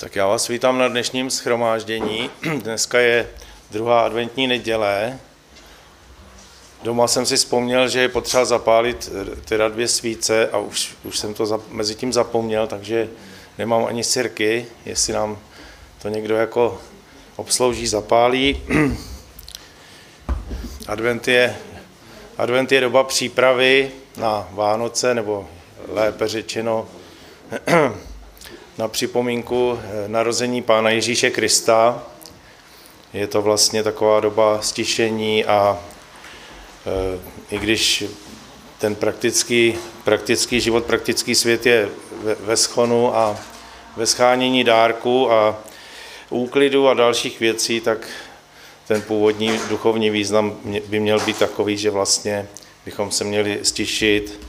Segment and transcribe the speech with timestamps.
[0.00, 2.30] Tak já vás vítám na dnešním schromáždění.
[2.62, 3.30] Dneska je
[3.70, 5.18] druhá adventní neděle.
[6.82, 11.18] Doma jsem si vzpomněl, že je potřeba zapálit eh, teda dvě svíce a už, už
[11.18, 13.08] jsem to za, mezi tím zapomněl, takže
[13.58, 15.38] nemám ani sirky, jestli nám
[16.02, 16.80] to někdo jako
[17.36, 18.62] obslouží, zapálí.
[20.88, 21.56] Advent je,
[22.38, 25.48] advent je doba přípravy na Vánoce, nebo
[25.88, 26.88] lépe řečeno
[28.78, 32.02] na připomínku eh, narození Pána Ježíše Krista.
[33.12, 35.78] Je to vlastně taková doba stišení a
[36.86, 38.04] e, i když
[38.78, 39.74] ten praktický,
[40.04, 41.88] praktický život, praktický svět je
[42.40, 43.38] ve, schonu a
[43.96, 45.58] ve schánění dárku a
[46.30, 48.08] úklidu a dalších věcí, tak
[48.88, 52.48] ten původní duchovní význam by měl být takový, že vlastně
[52.84, 54.40] bychom se měli stišit,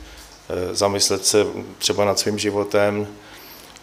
[0.49, 1.45] e, zamyslet se
[1.77, 3.07] třeba nad svým životem,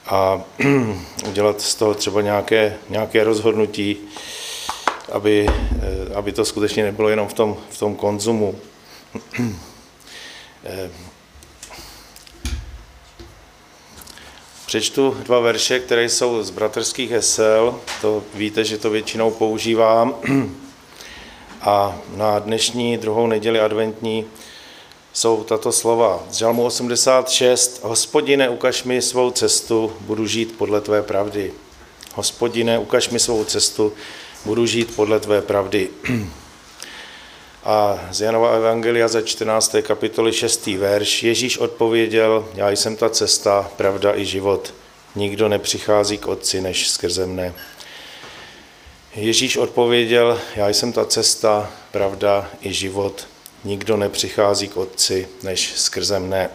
[0.06, 0.42] a
[1.28, 3.96] udělat z toho třeba nějaké, nějaké rozhodnutí,
[5.12, 8.54] aby, eh, aby to skutečně nebylo jenom v tom, v tom konzumu.
[10.68, 10.90] Eh,
[14.66, 17.80] přečtu dva verše, které jsou z bratrských hesel.
[18.00, 20.14] To víte, že to většinou používám.
[21.60, 24.24] A na dnešní druhou neděli adventní
[25.16, 26.24] jsou tato slova.
[26.30, 27.80] Z Žalmu 86.
[27.82, 31.52] Hospodine, ukaž mi svou cestu, budu žít podle tvé pravdy.
[32.14, 33.92] Hospodine, ukaž mi svou cestu,
[34.44, 35.88] budu žít podle tvé pravdy.
[37.64, 39.76] A z Janova Evangelia ze 14.
[39.82, 40.66] kapitoly 6.
[40.66, 44.74] verš Ježíš odpověděl, já jsem ta cesta, pravda i život.
[45.14, 47.54] Nikdo nepřichází k Otci než skrze mne.
[49.14, 53.26] Ježíš odpověděl, já jsem ta cesta, pravda i život
[53.66, 56.50] nikdo nepřichází k Otci než skrze mne.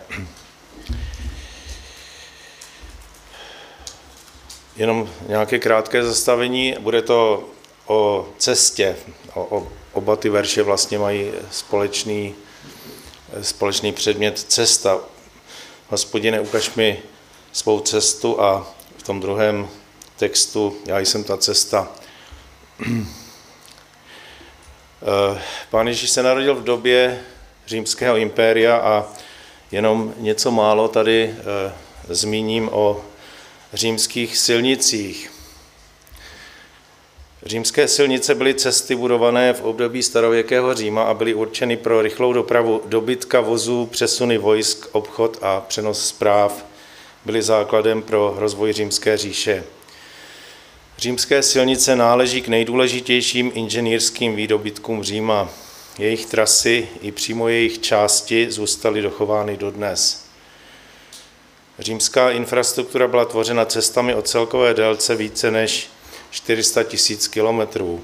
[4.76, 7.50] Jenom nějaké krátké zastavení, bude to
[7.86, 8.96] o cestě.
[9.34, 12.36] O, o, oba ty verše vlastně mají společný,
[13.42, 15.00] společný předmět cesta.
[15.88, 17.00] Hospodine, ukaž mi
[17.52, 19.70] svou cestu a v tom druhém
[20.18, 21.92] textu já jsem ta cesta.
[25.70, 27.20] Pán Ježíš se narodil v době
[27.68, 29.08] římského impéria a
[29.72, 31.74] jenom něco málo tady eh,
[32.10, 33.06] zmíním o
[33.74, 35.32] římských silnicích.
[37.46, 42.82] Římské silnice byly cesty budované v období starověkého Říma a byly určeny pro rychlou dopravu
[42.86, 46.66] dobytka, vozů, přesuny vojsk, obchod a přenos zpráv.
[47.26, 49.64] Byly základem pro rozvoj římské říše.
[51.02, 55.50] Římské silnice náleží k nejdůležitějším inženýrským výdobytkům Říma.
[56.00, 60.26] Jejich trasy i přímo jejich části zůstaly dochovány dodnes.
[61.80, 65.90] Římská infrastruktura byla tvořena cestami o celkové délce více než
[66.32, 68.04] 400 tisíc kilometrů.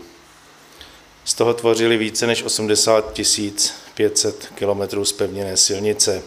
[1.25, 3.19] Z toho tvořili více než 80
[3.93, 6.23] 500 kilometrů zpevněné silnice.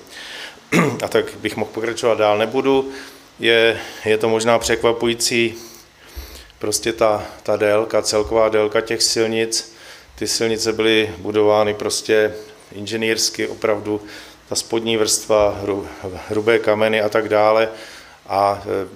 [1.04, 2.90] A tak bych mohl pokračovat dál, nebudu.
[3.38, 5.54] Je, je to možná překvapující
[6.60, 9.74] prostě ta, ta délka, celková délka těch silnic,
[10.14, 12.34] ty silnice byly budovány prostě
[12.72, 14.00] inženýrsky, opravdu
[14.48, 15.88] ta spodní vrstva, hru,
[16.28, 17.68] hrubé kameny a tak dále.
[18.28, 18.88] A e,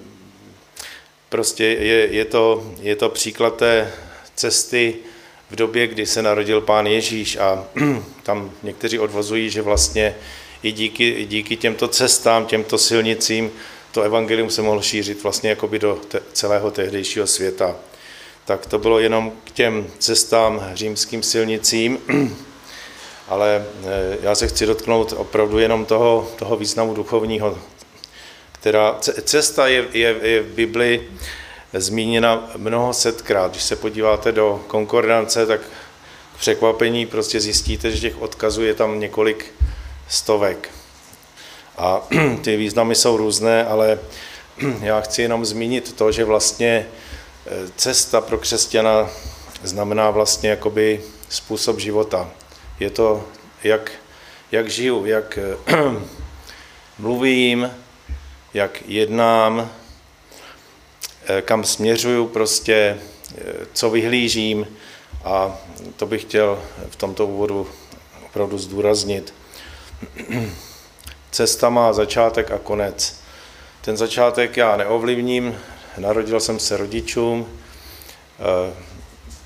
[1.29, 3.91] prostě je, je, to, je to příklad té
[4.35, 4.95] cesty
[5.49, 7.65] v době, kdy se narodil pán Ježíš a
[8.23, 10.15] tam někteří odvozují, že vlastně
[10.63, 13.51] i díky, i díky těmto cestám, těmto silnicím
[13.95, 17.75] to evangelium se mohlo šířit vlastně jakoby do te- celého tehdejšího světa.
[18.45, 21.99] Tak to bylo jenom k těm cestám římským silnicím,
[23.27, 27.57] ale eh, já se chci dotknout opravdu jenom toho, toho významu duchovního,
[28.51, 31.07] která cesta je, je, je v Bibli
[31.73, 33.51] zmíněna mnoho setkrát.
[33.51, 35.61] Když se podíváte do konkordance, tak
[36.35, 39.53] k překvapení prostě zjistíte, že těch odkazů je tam několik
[40.09, 40.69] stovek.
[41.77, 42.07] A
[42.41, 43.99] ty významy jsou různé, ale
[44.81, 46.87] já chci jenom zmínit to, že vlastně e,
[47.75, 49.09] cesta pro křesťana
[49.63, 52.31] znamená vlastně jakoby způsob života.
[52.79, 53.23] Je to,
[53.63, 53.91] jak,
[54.51, 55.39] jak žiju, jak
[56.99, 57.71] mluvím,
[58.53, 59.71] jak jednám,
[61.27, 62.97] e, kam směřuju prostě, e,
[63.73, 64.67] co vyhlížím
[65.23, 65.57] a
[65.95, 67.67] to bych chtěl v tomto úvodu
[68.25, 69.33] opravdu zdůraznit.
[71.35, 73.15] Cesta má začátek a konec.
[73.81, 75.55] Ten začátek já neovlivním,
[75.97, 77.47] narodil jsem se rodičům,
[78.39, 78.73] eh,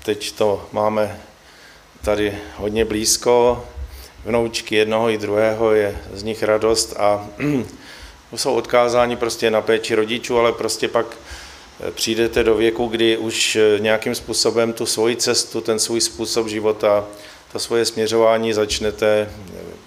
[0.04, 1.20] teď to máme
[2.02, 3.64] tady hodně blízko,
[4.24, 7.28] vnoučky jednoho i druhého, je z nich radost a
[8.36, 11.06] jsou odkázáni prostě na péči rodičů, ale prostě pak
[11.90, 17.06] přijdete do věku, kdy už nějakým způsobem tu svoji cestu, ten svůj způsob života,
[17.52, 19.30] to svoje směřování začnete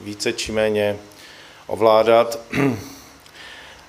[0.02, 1.00] více či méně
[1.74, 2.40] ovládat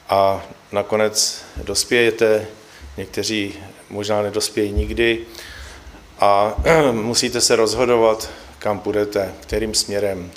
[0.08, 0.42] a
[0.72, 2.46] nakonec dospějete,
[2.96, 3.54] někteří
[3.90, 5.20] možná nedospějí nikdy
[6.20, 6.54] a
[6.92, 10.30] musíte se rozhodovat, kam půjdete, kterým směrem.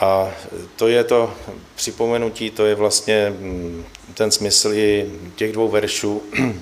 [0.00, 0.30] A
[0.76, 1.34] to je to
[1.74, 3.84] připomenutí, to je vlastně mm,
[4.14, 6.22] ten smysl i těch dvou veršů.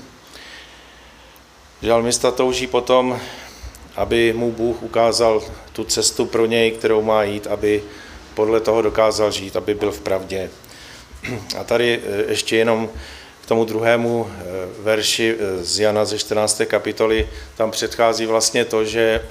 [1.82, 3.20] Žalmista touží potom,
[3.96, 7.82] aby mu Bůh ukázal tu cestu pro něj, kterou má jít, aby
[8.34, 10.50] podle toho dokázal žít, aby byl v pravdě.
[11.58, 12.90] A tady e, ještě jenom
[13.42, 14.42] k tomu druhému e,
[14.82, 16.62] verši e, z Jana ze 14.
[16.66, 19.26] kapitoly, tam předchází vlastně to, že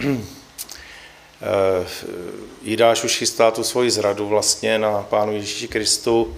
[2.62, 6.38] Jidáš už chystá tu svoji zradu vlastně na Pánu Ježíši Kristu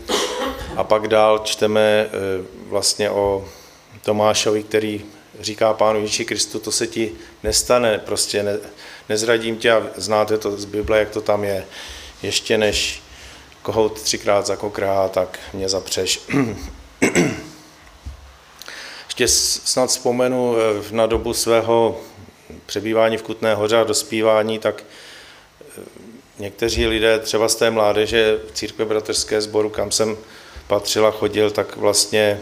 [0.75, 2.09] a pak dál čteme
[2.67, 3.45] vlastně o
[4.01, 5.05] Tomášovi, který
[5.39, 7.11] říká Pánu Ježíši Kristu, to se ti
[7.43, 8.57] nestane, prostě ne,
[9.09, 11.65] nezradím tě a znáte to z Bible, jak to tam je
[12.23, 13.01] ještě než
[13.61, 16.21] kohout třikrát zakokrá, tak mě zapřeš.
[19.07, 22.01] ještě snad vzpomenu eh, na dobu svého
[22.65, 24.83] přebývání v Kutné hoře a dospívání, tak
[25.61, 25.81] eh,
[26.39, 30.17] někteří lidé třeba z té mládeže v církve bratrské sboru, kam jsem
[30.67, 32.41] patřil a chodil, tak vlastně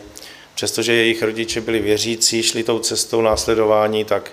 [0.55, 4.31] přestože jejich rodiče byli věřící, šli tou cestou následování, tak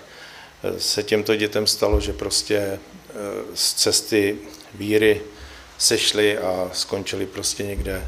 [0.63, 2.79] eh, se těmto dětem stalo, že prostě
[3.53, 4.37] z cesty
[4.73, 5.21] víry
[5.79, 8.07] sešli a skončili prostě někde,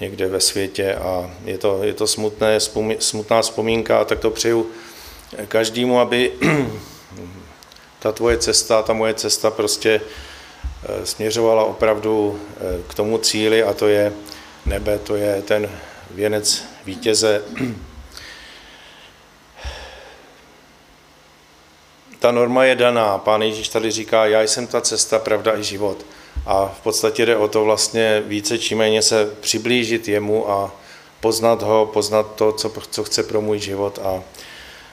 [0.00, 2.60] někde ve světě a je to, je to smutné,
[2.98, 4.70] smutná vzpomínka a tak to přeju
[5.48, 6.32] každému, aby
[7.98, 13.72] ta tvoje cesta, ta moje cesta prostě eh, směřovala opravdu eh, k tomu cíli a
[13.72, 14.12] to je
[14.66, 15.70] nebe, to je ten
[16.10, 17.42] věnec vítěze.
[22.18, 23.18] Ta norma je daná.
[23.18, 26.06] Pán Ježíš tady říká, já jsem ta cesta, pravda i život.
[26.46, 30.72] A v podstatě jde o to vlastně více či méně se přiblížit jemu a
[31.20, 33.98] poznat ho, poznat to, co, co chce pro můj život.
[34.02, 34.22] A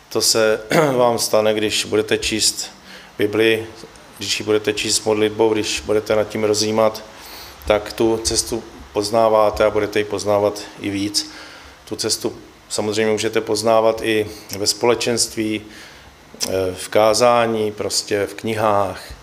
[0.09, 0.61] to se
[0.97, 2.71] vám stane, když budete číst
[3.17, 3.67] Bibli,
[4.17, 7.03] když ji budete číst modlitbou, když budete nad tím rozjímat,
[7.67, 8.63] tak tu cestu
[8.93, 11.31] poznáváte a budete ji poznávat i víc.
[11.89, 12.37] Tu cestu
[12.69, 19.18] samozřejmě můžete poznávat i ve společenství, eh, v kázání, prostě v knihách,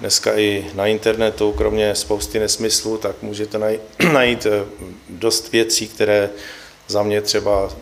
[0.00, 3.58] dneska i na internetu, kromě spousty nesmyslů, tak můžete
[4.12, 4.64] najít eh,
[5.08, 6.30] dost věcí, které
[6.88, 7.72] za mě třeba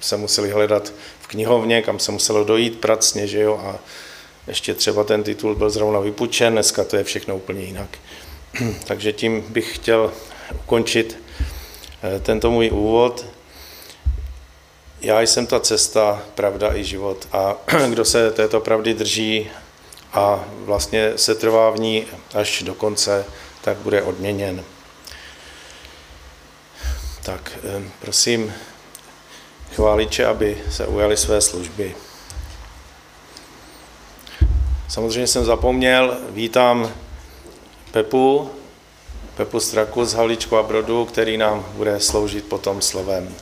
[0.00, 3.78] se museli hledat v knihovně, kam se muselo dojít pracně, že jo, a
[4.46, 7.98] ještě třeba ten titul byl zrovna vypučen, dneska to je všechno úplně jinak.
[8.86, 10.12] Takže tím bych chtěl
[10.54, 11.18] ukončit
[12.02, 13.26] eh, tento můj úvod.
[15.00, 17.56] Já jsem ta cesta, pravda i život a
[17.88, 19.50] kdo se této pravdy drží
[20.16, 23.24] a vlastně se trvá v ní až do konce,
[23.60, 24.64] tak bude odměněn.
[27.22, 27.58] Tak
[28.00, 28.54] prosím
[29.74, 31.96] chváliče, aby se ujali své služby.
[34.88, 36.92] Samozřejmě jsem zapomněl, vítám
[37.90, 38.50] Pepu,
[39.36, 43.34] Pepu Straku z Havličku a Brodu, který nám bude sloužit potom slovem.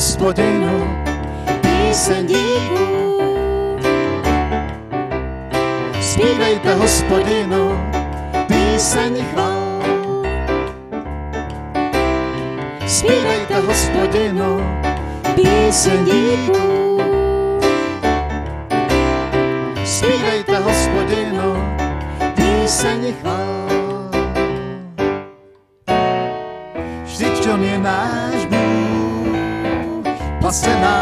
[0.00, 0.96] Hospodinu,
[1.60, 3.20] píseň díků.
[6.00, 7.80] zpívejte hospodinu,
[8.46, 9.82] píseň chvál.
[12.86, 14.60] Zpívejte hospodinu,
[15.34, 17.00] Píseň díků.
[19.84, 21.76] zpívejte hospodinu,
[22.36, 23.69] píseň chvál.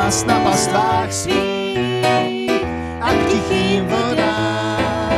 [0.08, 2.64] Nás na pastvách svých
[3.00, 5.12] a k tichým vodám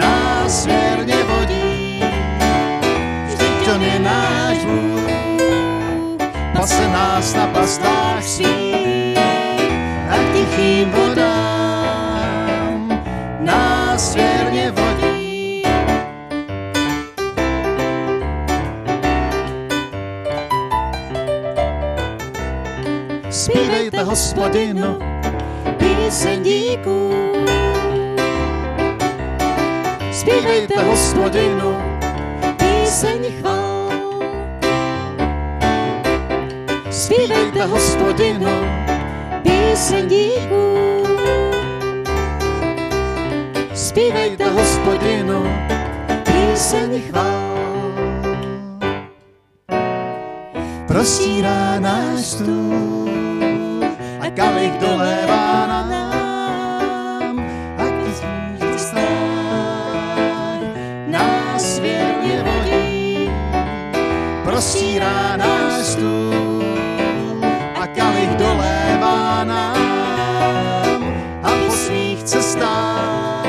[0.00, 2.00] nás věrně vodí.
[3.28, 5.12] Vždyť on je náš Bůh,
[6.56, 8.59] pase nás na pastvách svých
[24.20, 24.98] hospodinu,
[25.78, 27.10] Píseň díků.
[30.12, 31.76] zpívejte hospodinu,
[32.56, 33.90] Píseň chvál.
[36.90, 38.50] zpívejte hospodinu,
[39.42, 40.74] Píseň díků.
[43.74, 45.44] zpívejte hospodinu,
[46.24, 47.50] Píseň chvál.
[50.86, 52.99] prostírá náš stůl
[54.60, 57.40] kalich dolévá nám
[57.80, 60.60] a k stách
[61.06, 63.30] nás věrně vodí.
[64.44, 66.64] Prostírá náš stůl
[67.80, 71.04] a kalich dolévá nám
[71.42, 73.46] a po svých cestách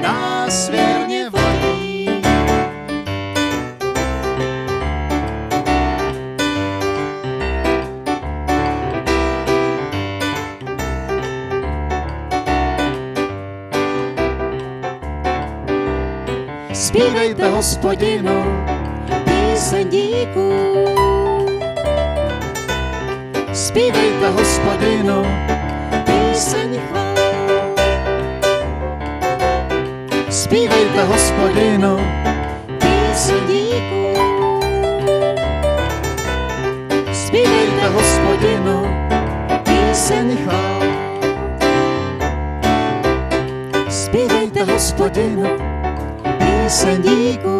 [0.00, 0.95] nás věrně
[17.56, 18.44] Zpívejte hospodinu,
[19.24, 20.52] Píseň díků.
[23.52, 25.26] zpívejte hospodinu,
[26.04, 27.14] Píseň chvál.
[30.30, 31.98] zpívejte hospodinu,
[32.78, 34.20] Píseň díků.
[37.12, 38.86] zpívejte hospodinu,
[39.64, 40.38] Píseň
[46.68, 46.96] chvál.
[46.96, 47.55] zpívejte hospodinu,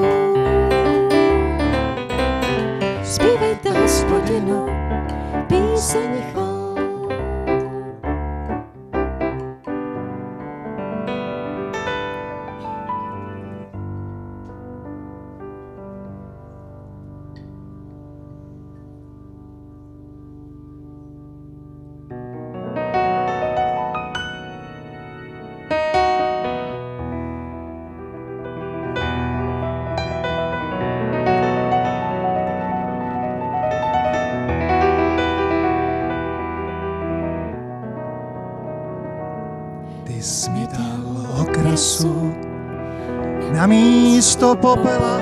[44.37, 45.17] místo popela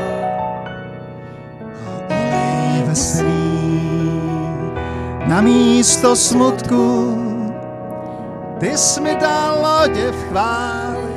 [2.10, 4.10] olej veselý
[5.26, 7.14] na místo smutku.
[8.58, 11.14] Ty jsi mi dal lodě v chváli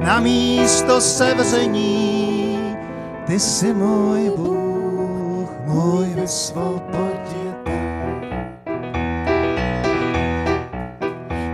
[0.00, 2.58] na místo sevření.
[3.26, 7.76] Ty jsi můj Bůh, můj vysvoboditel.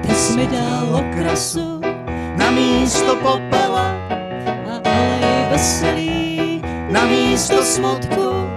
[0.02, 1.80] Ty jsi mi dal okrasu
[2.36, 3.61] Na místo popela,
[5.62, 8.50] veselý na místo smutku.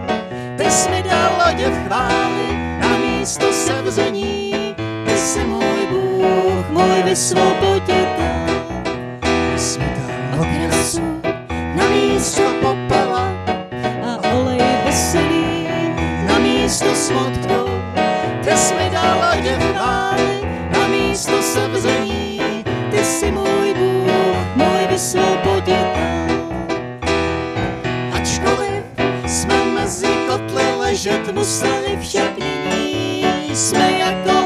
[0.58, 2.48] Ty jsi mi dal lodě v chváli
[2.80, 4.76] na místo sevření.
[5.06, 8.46] Ty jsi můj Bůh, můj vysvoboditel.
[9.54, 11.22] Ty jsi mi dal okrasu
[11.76, 13.30] na místo popela,
[14.04, 15.68] a olej veselý
[16.28, 17.65] na místo smutku.
[31.06, 33.26] Ležet museli však nyní.
[33.54, 34.45] Jsme jako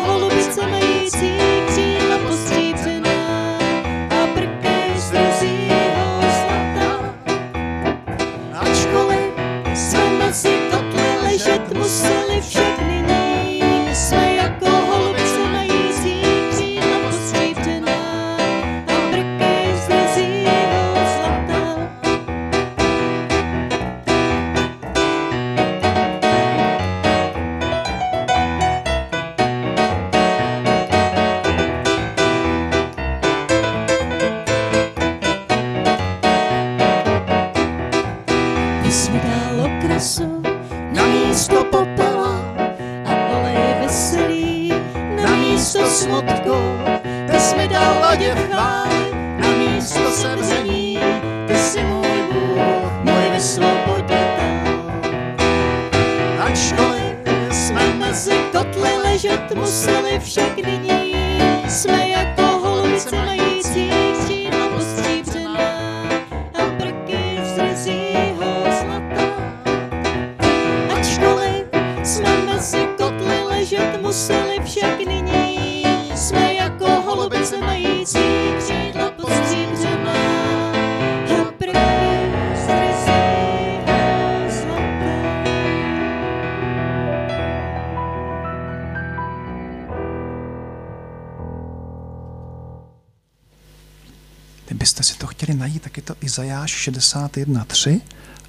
[96.40, 98.00] Izajáš 61.3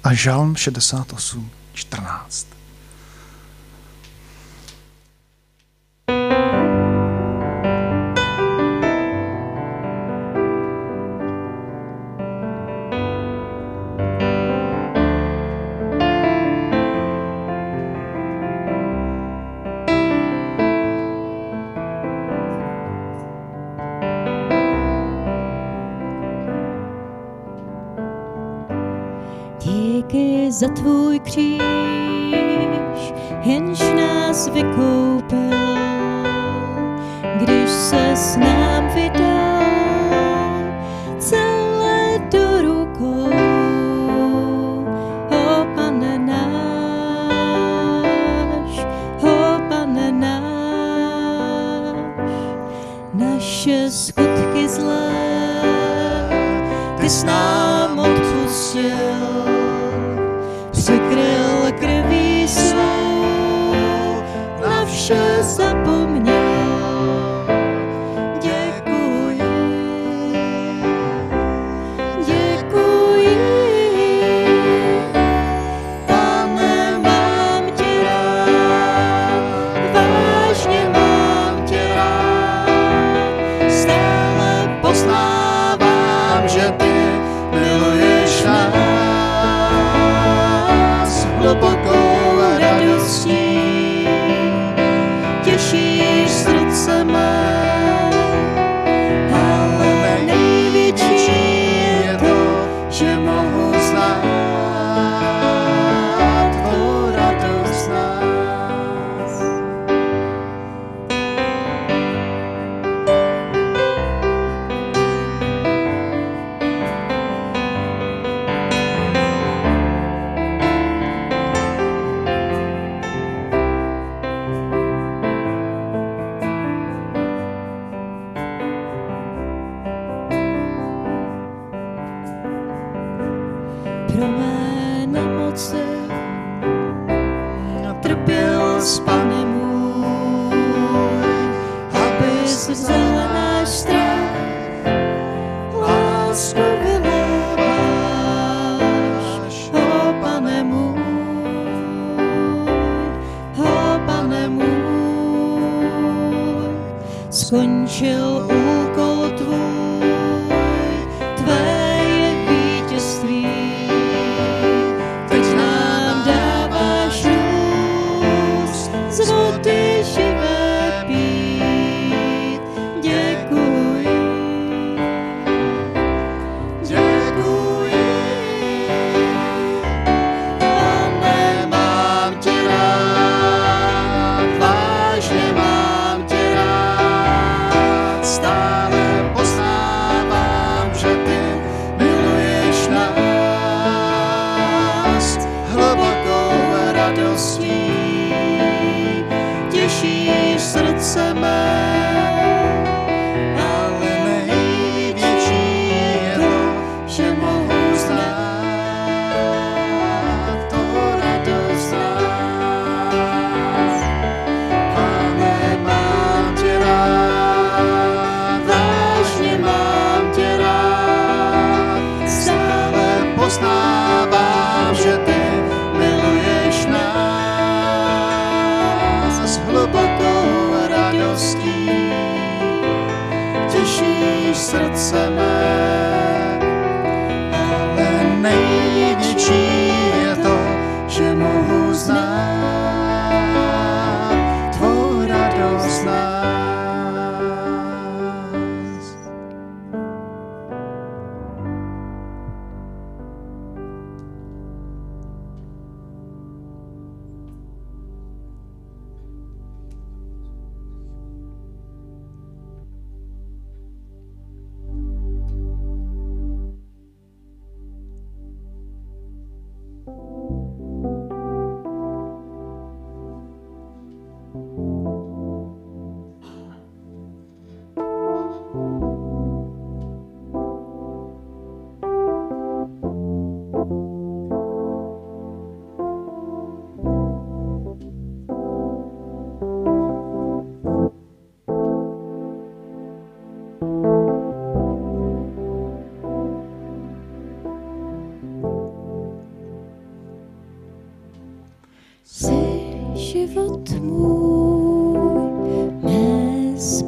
[0.03, 1.60] a Žalm 68.14.
[30.11, 31.61] Díky za tvůj kříž,
[33.41, 35.77] jenž nás vykoupil,
[37.39, 39.63] když se s nám vydal
[41.19, 43.29] celé do rukou.
[45.29, 46.45] O pane náš,
[49.21, 51.95] o pane náš,
[53.13, 55.11] naše skutky zlé,
[57.01, 57.70] ty s nám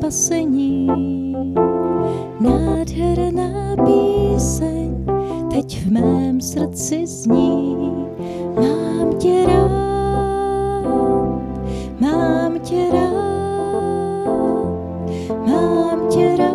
[0.04, 0.88] spasení.
[2.39, 5.06] Nádherná píseň
[5.52, 7.78] teď v mém srdci zní.
[8.56, 10.86] Mám tě rád,
[12.00, 13.12] mám tě rád,
[15.48, 16.54] mám tě rád,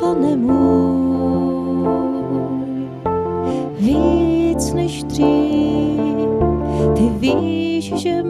[0.00, 1.46] pane můj.
[3.78, 6.00] Víc než tří,
[6.94, 8.25] ty víš, že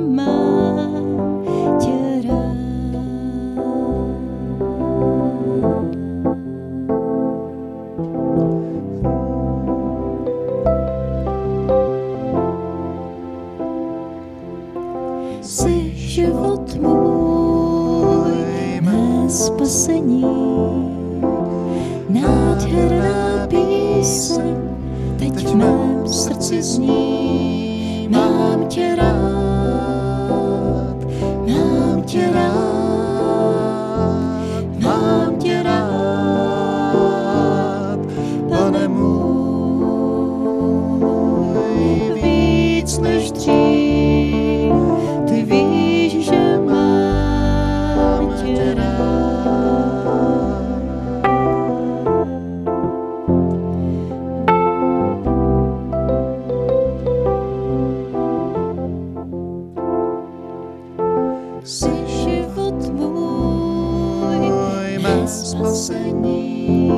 [65.28, 66.90] spasení.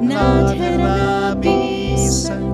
[0.00, 2.44] Nádherná píseň,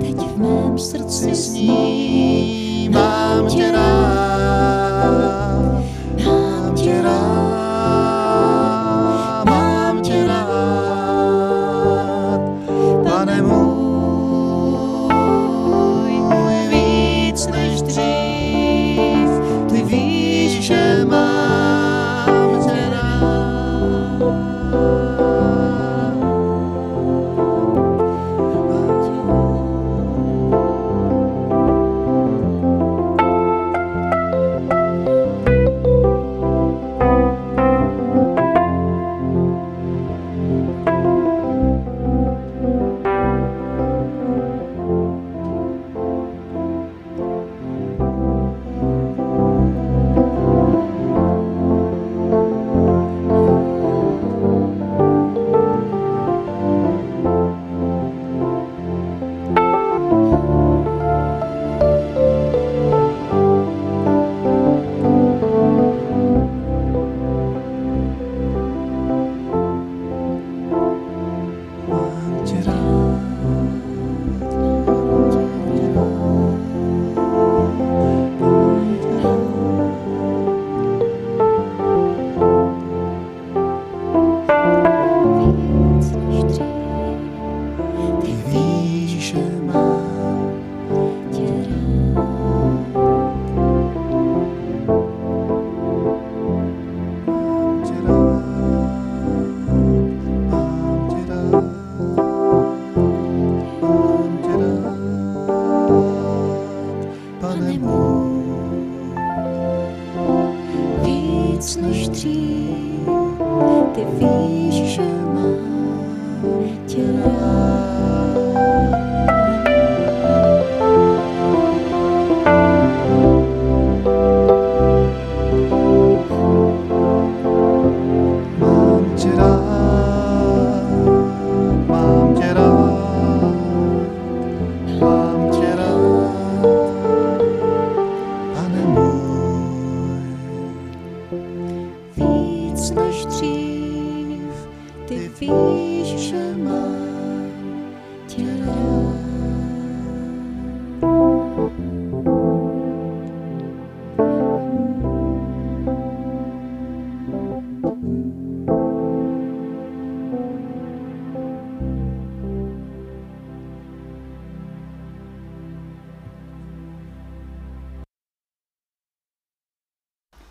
[0.00, 3.85] teď v mém srdci sní, mám tě rád.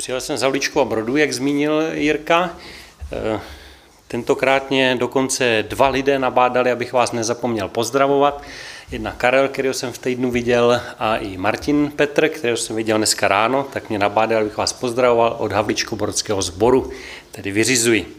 [0.05, 2.57] Přijel jsem z Havlíčkova Brodu, jak zmínil Jirka.
[3.11, 3.39] Eh,
[4.07, 8.43] Tentokrát mě dokonce dva lidé nabádali, abych vás nezapomněl pozdravovat.
[8.91, 13.27] Jedna Karel, kterého jsem v týdnu viděl, a i Martin Petr, kterého jsem viděl dneska
[13.27, 16.91] ráno, tak mě nabádali, abych vás pozdravoval od Havlíčko-Brodského sboru,
[17.31, 18.17] tedy vyřizuji.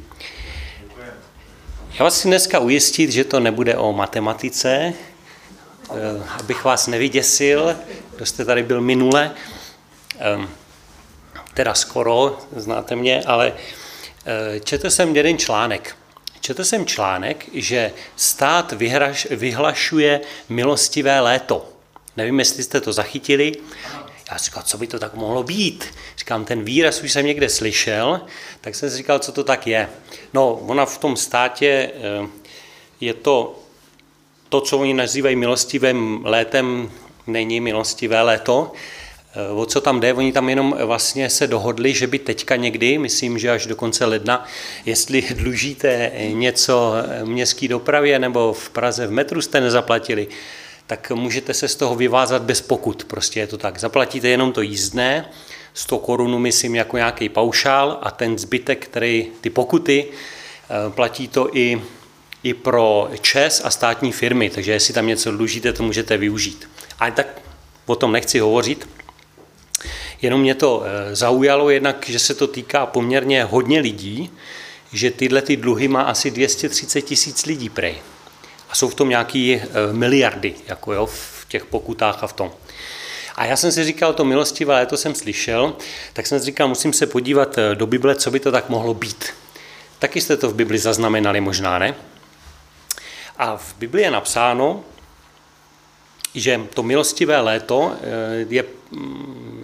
[1.98, 5.94] Já vás chci dneska ujistit, že to nebude o matematice, eh,
[6.40, 7.76] abych vás nevyděsil,
[8.16, 9.30] kdo jste tady byl minule.
[11.56, 13.52] Teda skoro, znáte mě, ale
[14.26, 15.96] eh, četl jsem jeden článek.
[16.40, 21.68] Četl jsem článek, že stát vyhraš, vyhlašuje milostivé léto.
[22.16, 23.52] Nevím, jestli jste to zachytili.
[24.30, 25.84] Já říkal, co by to tak mohlo být?
[26.18, 28.20] Říkám, ten výraz už jsem někde slyšel,
[28.60, 29.88] tak jsem si říkal, co to tak je.
[30.32, 32.28] No, ona v tom státě eh,
[33.00, 33.58] je to,
[34.48, 36.90] to, co oni nazývají milostivým létem,
[37.26, 38.72] není milostivé léto,
[39.54, 40.14] O co tam jde?
[40.14, 44.04] Oni tam jenom vlastně se dohodli, že by teďka někdy, myslím, že až do konce
[44.04, 44.46] ledna,
[44.86, 46.92] jestli dlužíte něco
[47.24, 50.28] městské dopravě nebo v Praze v metru jste nezaplatili,
[50.86, 53.04] tak můžete se z toho vyvázat bez pokut.
[53.04, 53.78] Prostě je to tak.
[53.78, 55.28] Zaplatíte jenom to jízdné,
[55.74, 61.56] 100 korun, myslím, jako nějaký paušál a ten zbytek, který ty pokuty, eh, platí to
[61.56, 61.82] i,
[62.42, 66.68] i pro ČES a státní firmy, takže jestli tam něco dlužíte, to můžete využít.
[66.98, 67.26] Ale tak
[67.86, 68.88] o tom nechci hovořit.
[70.22, 74.30] Jenom mě to eh, zaujalo jednak, že se to týká poměrně hodně lidí,
[74.92, 77.98] že tyhle ty dluhy má asi 230 tisíc lidí prej.
[78.70, 82.52] A jsou v tom nějaký eh, miliardy, jako jo, v těch pokutách a v tom.
[83.36, 85.76] A já jsem si říkal, to milostivé léto jsem slyšel,
[86.12, 88.94] tak jsem si říkal, musím se podívat eh, do Bible, co by to tak mohlo
[88.94, 89.24] být.
[89.98, 91.94] Taky jste to v Bibli zaznamenali možná, ne?
[93.36, 94.84] A v Bibli je napsáno,
[96.34, 97.96] že to milostivé léto
[98.48, 99.55] je mm,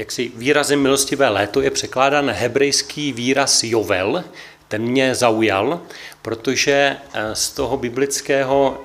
[0.00, 4.24] jaksi výrazem milostivé léto je překládán hebrejský výraz jovel,
[4.68, 5.80] ten mě zaujal,
[6.22, 6.96] protože
[7.32, 8.80] z toho biblického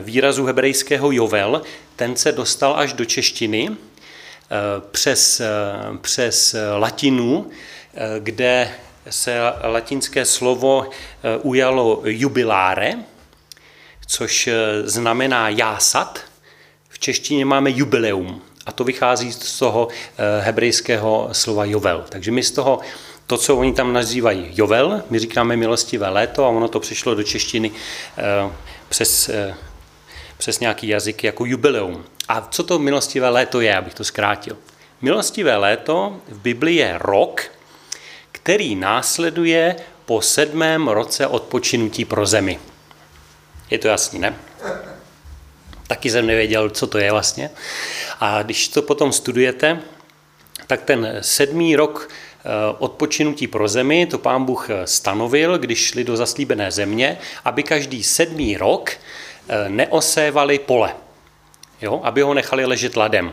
[0.00, 1.62] výrazu hebrejského jovel,
[1.96, 3.76] ten se dostal až do češtiny
[4.90, 5.42] přes,
[6.00, 7.50] přes latinu,
[8.18, 8.70] kde
[9.10, 10.90] se latinské slovo
[11.42, 12.94] ujalo jubiláre,
[14.06, 14.48] což
[14.84, 16.20] znamená jásat.
[16.88, 19.88] V češtině máme jubileum a to vychází z toho
[20.40, 22.04] hebrejského slova jovel.
[22.08, 22.80] Takže my z toho,
[23.26, 27.22] to, co oni tam nazývají jovel, my říkáme milostivé léto a ono to přišlo do
[27.22, 27.70] češtiny
[28.88, 29.30] přes,
[30.38, 32.04] přes nějaký jazyk jako jubileum.
[32.28, 34.56] A co to milostivé léto je, abych to zkrátil?
[35.02, 37.42] Milostivé léto v Biblii je rok,
[38.32, 42.58] který následuje po sedmém roce odpočinutí pro zemi.
[43.70, 44.36] Je to jasný, ne?
[45.86, 47.50] Taky jsem nevěděl, co to je vlastně.
[48.20, 49.80] A když to potom studujete,
[50.66, 52.08] tak ten sedmý rok
[52.78, 58.56] odpočinutí pro zemi, to pán Bůh stanovil, když šli do zaslíbené země, aby každý sedmý
[58.56, 58.90] rok
[59.68, 60.94] neosévali pole,
[61.82, 62.00] jo?
[62.02, 63.32] aby ho nechali ležet ladem.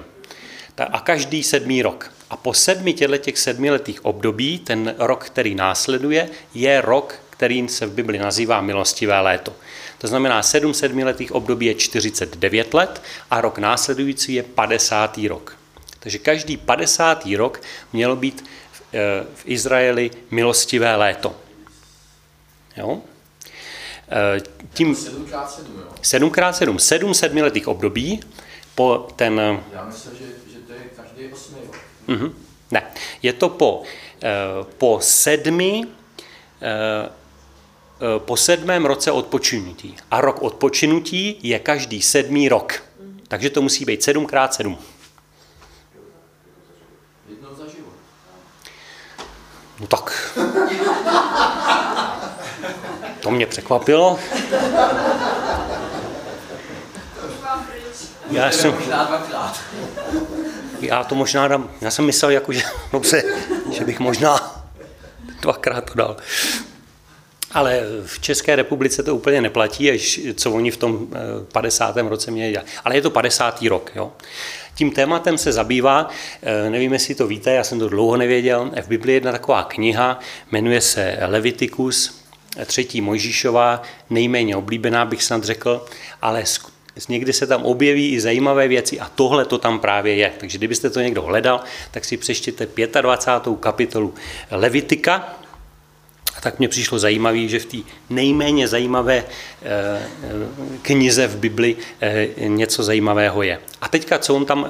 [0.92, 2.14] A každý sedmý rok.
[2.30, 7.92] A po sedmi těch sedmiletých období, ten rok, který následuje, je rok, který se v
[7.92, 9.54] Bibli nazývá milostivé léto.
[9.98, 13.02] To znamená, sedm sedmiletých období je 49 let
[13.32, 15.18] a rok následující je 50.
[15.28, 15.58] rok.
[16.00, 17.26] Takže každý 50.
[17.38, 17.62] rok
[17.94, 18.46] mělo být
[19.34, 21.36] v Izraeli milostivé léto.
[22.78, 23.02] Jo?
[24.74, 25.90] Tím 7x7, jo?
[26.02, 28.20] 7x7, sedm sedmiletých období
[28.76, 29.42] po ten...
[29.74, 31.78] Já myslím, že, že to je každý osmý rok.
[32.08, 32.36] Mhm.
[32.72, 32.84] Ne,
[33.22, 33.84] je to po,
[34.78, 35.84] po sedmi
[38.18, 39.96] po sedmém roce odpočinutí.
[40.12, 42.84] A rok odpočinutí je každý sedmý rok.
[43.28, 44.78] Takže to musí být 7x7.
[47.30, 47.94] Jednou za život.
[49.80, 50.38] No tak.
[53.20, 54.20] To mě překvapilo.
[58.32, 58.78] Já jsem,
[60.82, 63.24] já to možná dám, já jsem myslel, jako, že, dobře,
[63.72, 64.64] že bych možná
[65.42, 66.18] dvakrát to dal.
[67.54, 71.18] Ale v České republice to úplně neplatí, až co oni v tom eh,
[71.52, 71.98] 50.
[71.98, 72.66] roce měli dělat.
[72.86, 73.62] Ale je to 50.
[73.62, 73.92] rok.
[73.96, 74.12] Jo?
[74.76, 76.10] Tím tématem se zabývá,
[76.42, 79.64] eh, nevím, jestli to víte, já jsem to dlouho nevěděl, v Biblii je jedna taková
[79.64, 80.20] kniha,
[80.52, 82.22] jmenuje se Levitikus,
[82.66, 85.86] třetí Mojžíšová, nejméně oblíbená bych snad řekl,
[86.22, 86.44] ale
[87.10, 90.32] někdy se tam objeví i zajímavé věci a tohle to tam právě je.
[90.38, 91.62] Takže kdybyste to někdo hledal,
[91.92, 92.68] tak si přečtěte
[93.02, 93.60] 25.
[93.60, 94.14] kapitolu
[94.52, 95.41] Levitika,
[96.42, 97.78] tak mě přišlo zajímavé, že v té
[98.10, 99.26] nejméně zajímavé eh,
[99.64, 100.08] eh,
[100.82, 103.60] knize v Bibli eh, něco zajímavého je.
[103.82, 104.70] A teďka, co on tam,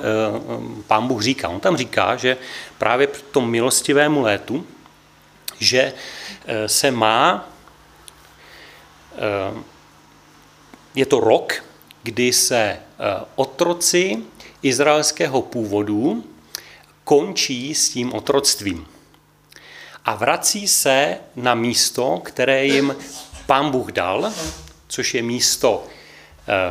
[0.87, 1.49] pán Bůh říká?
[1.49, 2.37] On tam říká, že
[2.77, 4.65] právě v tom milostivému létu,
[5.59, 5.93] že
[6.65, 7.49] se má,
[10.95, 11.63] je to rok,
[12.03, 12.77] kdy se
[13.35, 14.17] otroci
[14.63, 16.23] izraelského původu
[17.03, 18.87] končí s tím otroctvím
[20.05, 22.95] a vrací se na místo, které jim
[23.45, 24.33] pán Bůh dal,
[24.87, 25.83] což je místo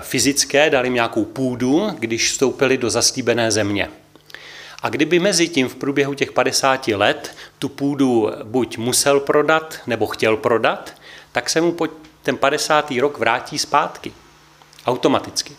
[0.01, 3.91] fyzické, dal jim nějakou půdu, když vstoupili do zaslíbené země.
[4.83, 10.07] A kdyby mezi tím v průběhu těch 50 let tu půdu buď musel prodat, nebo
[10.07, 10.95] chtěl prodat,
[11.33, 11.89] tak se mu po
[12.23, 12.91] ten 50.
[12.91, 14.13] rok vrátí zpátky.
[14.87, 15.57] Automaticky.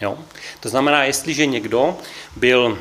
[0.00, 0.18] Jo?
[0.60, 1.98] To znamená, jestliže někdo
[2.36, 2.78] byl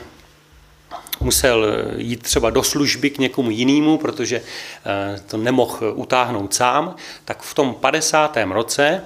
[1.19, 1.65] musel
[1.97, 4.41] jít třeba do služby k někomu jinému, protože
[5.27, 8.37] to nemohl utáhnout sám, tak v tom 50.
[8.51, 9.03] roce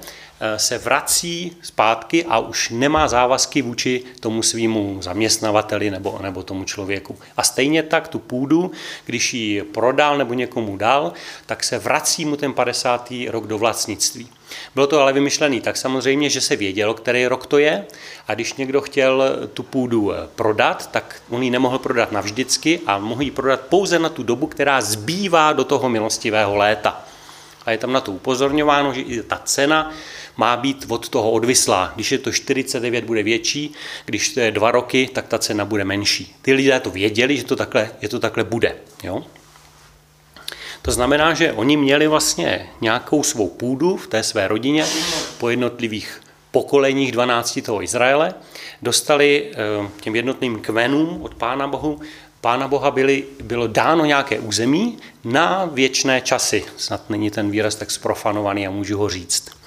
[0.57, 7.17] se vrací zpátky a už nemá závazky vůči tomu svýmu zaměstnavateli nebo, nebo tomu člověku.
[7.37, 8.71] A stejně tak tu půdu,
[9.05, 11.13] když ji prodal nebo někomu dal,
[11.45, 13.13] tak se vrací mu ten 50.
[13.27, 14.29] rok do vlastnictví.
[14.75, 17.85] Bylo to ale vymyšlený tak samozřejmě, že se vědělo, který rok to je
[18.27, 19.23] a když někdo chtěl
[19.53, 24.09] tu půdu prodat, tak on ji nemohl prodat navždycky a mohl ji prodat pouze na
[24.09, 27.01] tu dobu, která zbývá do toho milostivého léta.
[27.65, 29.91] A je tam na to upozorňováno, že i ta cena
[30.37, 31.91] má být od toho odvislá.
[31.95, 33.73] Když je to 49, bude větší,
[34.05, 36.35] když to je dva roky, tak ta cena bude menší.
[36.41, 38.75] Ty lidé to věděli, že to takhle, že to takhle bude.
[39.03, 39.23] Jo?
[40.81, 44.85] To znamená, že oni měli vlastně nějakou svou půdu v té své rodině
[45.37, 46.21] po jednotlivých
[46.51, 48.33] pokoleních 12 toho Izraele,
[48.81, 49.51] dostali
[50.01, 51.99] těm jednotným kmenům od Pána Bohu
[52.41, 56.63] Pána Boha byli, bylo dáno nějaké území na věčné časy.
[56.77, 59.60] Snad není ten výraz tak sprofanovaný a můžu ho říct.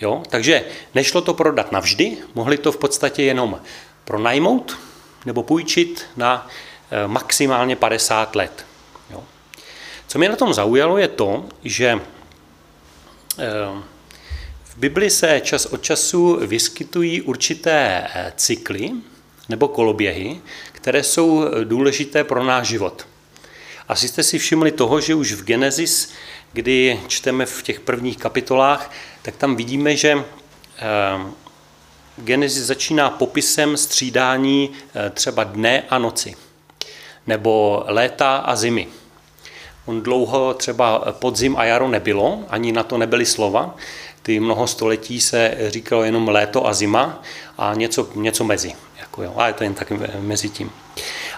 [0.00, 0.22] Jo?
[0.28, 0.64] Takže
[0.94, 3.60] nešlo to prodat navždy, mohli to v podstatě jenom
[4.04, 4.78] pronajmout
[5.26, 6.48] nebo půjčit na
[7.06, 8.66] maximálně 50 let.
[9.10, 9.24] Jo?
[10.08, 12.00] Co mě na tom zaujalo je to, že
[14.64, 18.90] v Bibli se čas od času vyskytují určité cykly
[19.48, 20.40] nebo koloběhy,
[20.72, 23.06] které jsou důležité pro náš život.
[23.88, 26.12] Asi jste si všimli toho, že už v Genesis,
[26.52, 28.90] kdy čteme v těch prvních kapitolách,
[29.22, 30.24] tak tam vidíme, že
[32.16, 34.70] Genesis začíná popisem střídání
[35.14, 36.36] třeba dne a noci,
[37.26, 38.88] nebo léta a zimy.
[39.86, 43.74] On dlouho třeba podzim a jaro nebylo, ani na to nebyly slova.
[44.22, 47.22] Ty mnoho století se říkalo jenom léto a zima
[47.58, 48.72] a něco, něco mezi.
[49.00, 50.72] Jako jo, a je to jen tak mezi tím.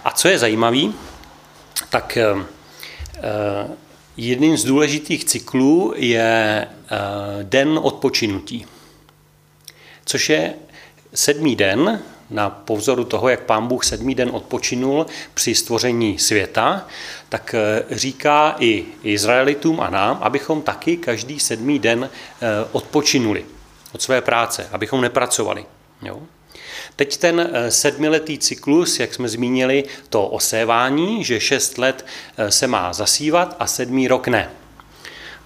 [0.05, 0.81] A co je zajímavé,
[1.91, 2.19] tak
[4.17, 6.69] jedním z důležitých cyklů je
[7.43, 8.67] den odpočinutí,
[10.05, 10.55] což je
[11.15, 16.87] sedmý den, na povzoru toho, jak pán Bůh sedmý den odpočinul při stvoření světa,
[17.29, 17.55] tak
[17.91, 22.11] říká i Izraelitům a nám, abychom taky každý sedmý den
[22.73, 23.45] odpočinuli
[23.93, 25.65] od své práce, abychom nepracovali.
[26.03, 26.23] Jo?
[26.97, 32.07] Teď ten sedmiletý cyklus, jak jsme zmínili, to osévání, že šest let
[32.49, 34.51] se má zasívat a sedmý rok ne.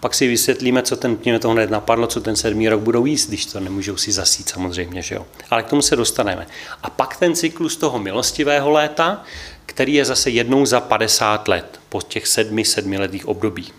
[0.00, 3.28] Pak si vysvětlíme, co ten, mě to hned napadlo, co ten sedmý rok budou jíst,
[3.28, 5.26] když to nemůžou si zasít samozřejmě, že jo.
[5.50, 6.46] Ale k tomu se dostaneme.
[6.82, 9.24] A pak ten cyklus toho milostivého léta,
[9.66, 13.72] který je zase jednou za 50 let, po těch sedmi, sedmiletých období.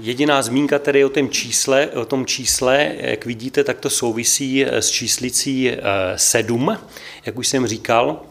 [0.00, 4.90] Jediná zmínka tedy o tom čísle, o tom čísle, jak vidíte, tak to souvisí s
[4.90, 5.72] číslicí
[6.16, 6.78] 7,
[7.26, 8.22] jak už jsem říkal.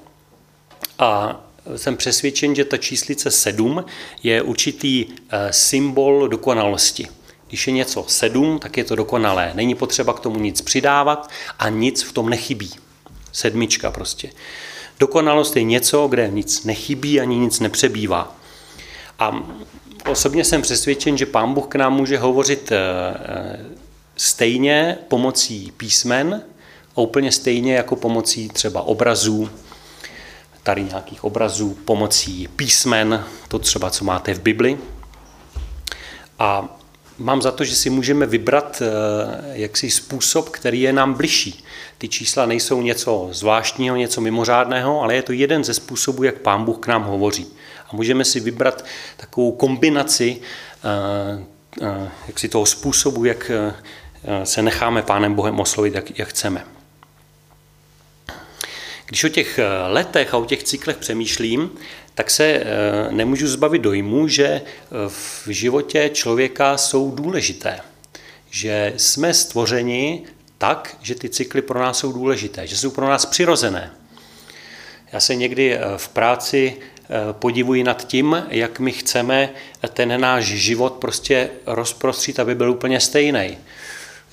[0.99, 1.41] A
[1.76, 3.86] jsem přesvědčen, že ta číslice 7
[4.24, 5.05] je určitý
[5.51, 7.07] symbol dokonalosti.
[7.47, 9.51] Když je něco 7, tak je to dokonalé.
[9.55, 12.72] Není potřeba k tomu nic přidávat a nic v tom nechybí.
[13.32, 14.32] Sedmička prostě.
[14.99, 18.36] Dokonalost je něco, kde nic nechybí ani nic nepřebývá.
[19.20, 19.43] A
[20.08, 22.78] osobně jsem přesvědčen, že Pán Bůh k nám může hovořit eh,
[23.26, 23.60] eh,
[24.16, 26.41] stejně pomocí písmen
[26.95, 29.49] a úplně stejně jako pomocí třeba obrazů,
[30.64, 34.78] tady nějakých obrazů, pomocí písmen, to třeba, co máte v Bibli.
[36.39, 36.78] A
[37.18, 38.88] mám za to, že si můžeme vybrat eh,
[39.53, 41.64] jaksi způsob, který je nám bližší.
[41.97, 46.66] Ty čísla nejsou něco zvláštního, něco mimořádného, ale je to jeden ze způsobů, jak Pán
[46.66, 47.47] Bůh k nám hovoří.
[47.89, 48.85] A můžeme si vybrat
[49.17, 51.43] takovou kombinaci eh,
[51.81, 53.51] eh, jak si toho způsobu, jak
[54.43, 56.65] se necháme Pánem Bohem oslovit, jak, jak chceme.
[59.05, 61.69] Když o těch letech a o těch cyklech přemýšlím,
[62.17, 62.63] tak se eh,
[63.11, 64.63] nemůžu zbavit dojmu, že eh,
[65.07, 67.79] v životě člověka jsou důležité.
[68.49, 70.23] Že jsme stvořeni
[70.57, 73.91] tak, že ty cykly pro nás jsou důležité, že jsou pro nás přirozené.
[75.11, 76.77] Já se někdy eh, v práci
[77.32, 79.49] podivuji nad tím, jak my chceme
[79.93, 83.58] ten náš život prostě rozprostřít, aby byl úplně stejný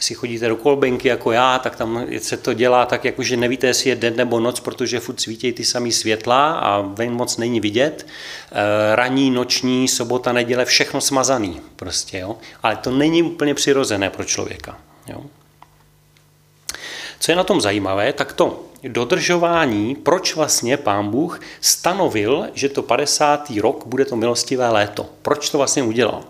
[0.05, 3.66] si chodíte do kolbenky jako já, tak tam se to dělá tak, jako že nevíte,
[3.66, 7.61] jestli je den nebo noc, protože furt svítí ty samý světla a ven moc není
[7.61, 8.07] vidět.
[8.53, 12.37] E, Raní, noční, sobota, neděle, všechno smazaný prostě, jo.
[12.62, 15.22] Ale to není úplně přirozené pro člověka, jo.
[17.25, 22.83] Co je na tom zajímavé, tak to dodržování, proč vlastně pán Bůh stanovil, že to
[22.83, 23.53] 50.
[23.61, 25.07] rok bude to milostivé léto.
[25.22, 26.25] Proč to vlastně udělal?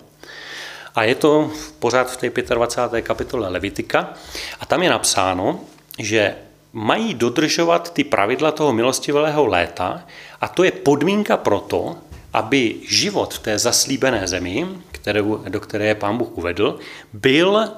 [0.95, 3.03] A je to pořád v té 25.
[3.03, 4.15] kapitole Levitika.
[4.61, 5.61] A tam je napsáno,
[5.99, 6.37] že
[6.73, 10.03] mají dodržovat ty pravidla toho milostivého léta
[10.41, 11.97] a to je podmínka pro to,
[12.33, 16.79] aby život v té zaslíbené zemi, kterou, do které je pán Bůh uvedl,
[17.13, 17.69] byl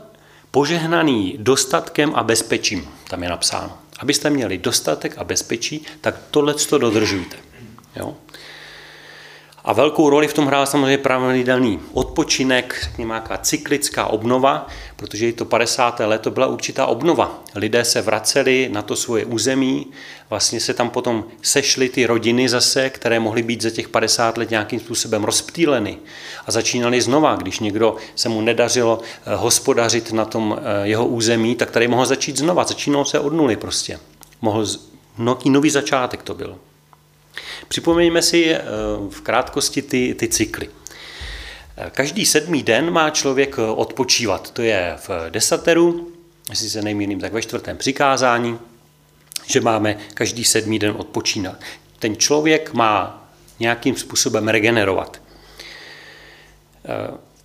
[0.50, 2.88] požehnaný dostatkem a bezpečím.
[3.08, 3.78] Tam je napsáno.
[3.98, 7.36] Abyste měli dostatek a bezpečí, tak tohle to dodržujte.
[7.96, 8.16] Jo?
[9.66, 15.32] A velkou roli v tom hrál samozřejmě pravidelný odpočinek, řekněme nějaká cyklická obnova, protože i
[15.32, 16.00] to 50.
[16.04, 17.42] leto byla určitá obnova.
[17.54, 19.86] Lidé se vraceli na to svoje území,
[20.30, 24.50] vlastně se tam potom sešly ty rodiny zase, které mohly být za těch 50 let
[24.50, 25.98] nějakým způsobem rozptýleny
[26.46, 27.36] a začínali znova.
[27.36, 32.06] Když někdo se mu nedařilo eh, hospodařit na tom eh, jeho území, tak tady mohl
[32.06, 32.64] začít znova.
[32.64, 33.98] Začínalo se od nuly prostě.
[34.40, 34.66] Mohl
[35.44, 36.56] nový začátek to byl.
[37.68, 38.60] Připomeňme si eh,
[39.10, 40.70] v krátkosti ty, ty cykly.
[41.76, 44.50] Eh, každý sedmý den má člověk eh, odpočívat.
[44.50, 46.12] To je v desateru,
[46.50, 48.58] jestli se nejmíným, tak ve čtvrtém přikázání,
[49.46, 51.60] že máme každý sedmý den odpočínat.
[51.98, 53.28] Ten člověk má
[53.60, 55.20] nějakým způsobem regenerovat.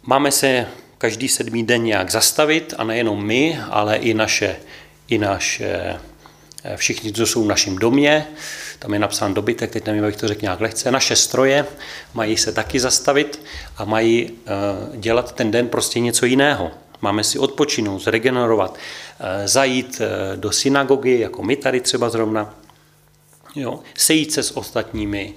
[0.04, 0.68] Máme se
[0.98, 4.56] každý sedmý den nějak zastavit a nejenom my, ale i naše,
[5.08, 6.00] i naše
[6.76, 8.28] všichni, co jsou v našem domě,
[8.82, 11.66] tam je napsán dobytek, teď nevím, jak to řekl nějak lehce, naše stroje
[12.14, 13.42] mají se taky zastavit
[13.78, 16.72] a mají eh, dělat ten den prostě něco jiného.
[17.02, 18.78] Máme si odpočinout, zregenerovat,
[19.20, 22.56] eh, zajít eh, do synagogy, jako my tady třeba zrovna,
[23.56, 25.34] jo, sejít se s ostatními,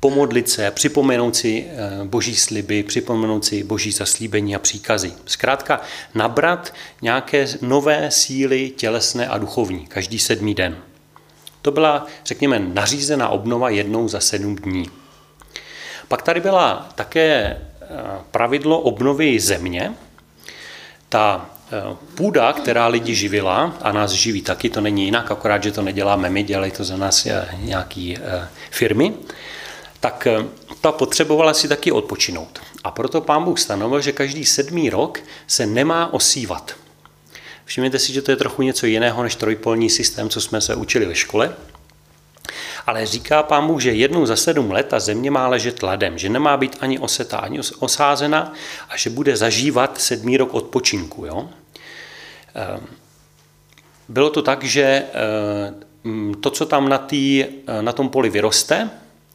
[0.00, 1.66] pomodlit se, připomenout si
[2.04, 5.12] boží sliby, připomenout si boží zaslíbení a příkazy.
[5.26, 5.80] Zkrátka
[6.14, 10.82] nabrat nějaké nové síly tělesné a duchovní každý sedmý den.
[11.64, 14.90] To byla, řekněme, nařízená obnova jednou za sedm dní.
[16.08, 17.86] Pak tady byla také eh,
[18.30, 19.94] pravidlo obnovy země.
[21.08, 25.72] Ta eh, půda, která lidi živila, a nás živí taky, to není jinak, akorát, že
[25.72, 28.14] to neděláme my, dělají to za nás eh, nějaké
[28.70, 29.14] firmy,
[30.00, 30.28] tak
[30.80, 32.60] ta potřebovala si taky odpočinout.
[32.84, 36.83] A proto pán Bůh stanovil, že každý sedmý rok se nemá osívat.
[37.64, 41.06] Všimněte si, že to je trochu něco jiného než trojpolní systém, co jsme se učili
[41.06, 41.52] ve škole.
[42.86, 46.28] Ale říká pán Bůh, že jednou za sedm let ta země má ležet ladem, že
[46.28, 48.52] nemá být ani osetá, ani osázena
[48.88, 51.26] a že bude zažívat sedmý rok odpočinku.
[51.26, 51.48] Jo?
[52.54, 52.86] Ehm,
[54.08, 57.44] bylo to tak, že ehm, to, co tam na, tý,
[57.80, 58.90] na tom poli vyroste,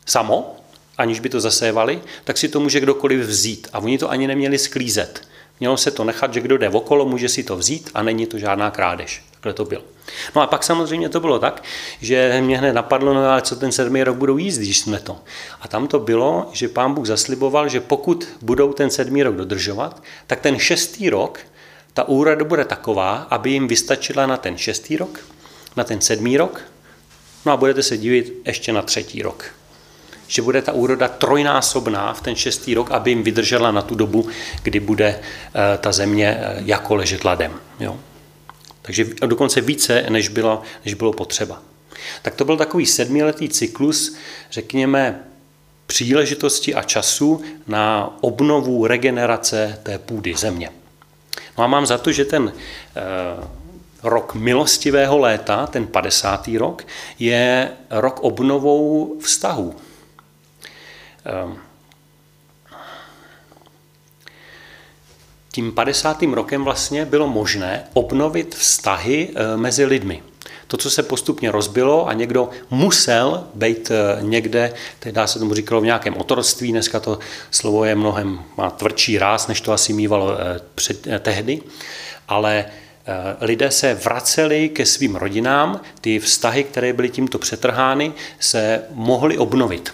[0.06, 0.56] samo,
[0.98, 3.68] aniž by to zasévali, tak si to může kdokoliv vzít.
[3.74, 5.28] A oni to ani neměli sklízet.
[5.60, 8.40] Mělo se to nechat, že kdo jde okolo, může si to vzít a není to
[8.40, 9.24] žádná krádež.
[9.32, 9.82] Takhle to bylo.
[10.36, 11.64] No a pak samozřejmě to bylo tak,
[12.02, 15.20] že mě hned napadlo, no ale co ten sedmý rok budou jíst, když jsme to.
[15.62, 20.04] A tam to bylo, že pán Bůh zasliboval, že pokud budou ten sedmý rok dodržovat,
[20.28, 21.40] tak ten šestý rok,
[21.94, 25.20] ta úroda bude taková, aby jim vystačila na ten šestý rok,
[25.76, 26.62] na ten sedmý rok,
[27.46, 29.59] no a budete se divit ještě na třetí rok
[30.30, 34.28] že bude ta úroda trojnásobná v ten šestý rok, aby jim vydržela na tu dobu,
[34.64, 37.54] kdy bude eh, ta země eh, jako ležet ladem.
[37.80, 38.00] Jo?
[38.82, 41.62] Takže dokonce více, než bylo, než bylo potřeba.
[42.22, 44.16] Tak to byl takový sedmiletý cyklus,
[44.52, 45.20] řekněme,
[45.88, 50.70] příležitosti a času na obnovu regenerace té půdy země.
[51.58, 53.02] No a mám za to, že ten eh,
[54.04, 56.48] rok milostivého léta, ten 50.
[56.48, 56.88] rok,
[57.20, 59.76] je rok obnovou vztahů.
[61.26, 61.58] Eh,
[65.52, 66.34] tím 50.
[66.34, 70.24] rokem vlastně bylo možné obnovit vztahy eh, mezi lidmi
[70.70, 75.54] to, co se postupně rozbilo a někdo musel být eh, někde, teď dá se tomu
[75.54, 77.20] říkalo v nějakém otroctví, dneska to
[77.52, 81.62] slovo je mnohem, má tvrdší ráz, než to asi mývalo eh, před, eh, tehdy,
[82.28, 82.66] ale
[83.42, 89.94] lidé se vraceli ke svým rodinám, ty vztahy, které byly tímto přetrhány, se mohly obnovit.